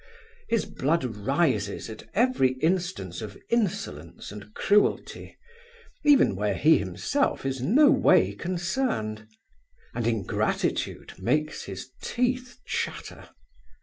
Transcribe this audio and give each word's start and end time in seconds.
His 0.49 0.65
blood 0.65 1.03
rises 1.03 1.87
at 1.87 2.09
every 2.15 2.53
instance 2.53 3.21
of 3.21 3.37
insolence 3.51 4.31
and 4.31 4.51
cruelty, 4.55 5.37
even 6.03 6.35
where 6.35 6.55
he 6.55 6.79
himself 6.79 7.45
is 7.45 7.61
no 7.61 7.91
way 7.91 8.33
concerned; 8.33 9.27
and 9.93 10.07
ingratitude 10.07 11.13
makes 11.19 11.65
his 11.65 11.91
teeth 12.01 12.57
chatter. 12.65 13.29